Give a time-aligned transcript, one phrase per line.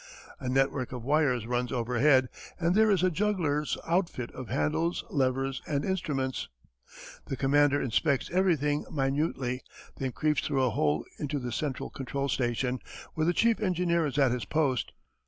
[0.39, 2.27] A network of wires runs overhead,
[2.59, 6.49] and there is a juggler's outfit of handles, levers, and instruments.
[7.27, 9.61] The commander inspects everything minutely,
[9.97, 12.79] then creeps through a hole into the central control station,
[13.13, 14.91] where the chief engineer is at his post.